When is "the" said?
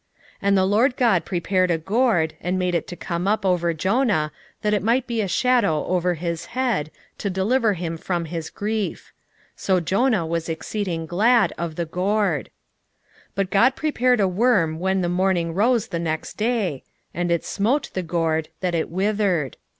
0.57-0.65, 11.75-11.85, 15.01-15.07, 15.89-15.99, 17.93-18.01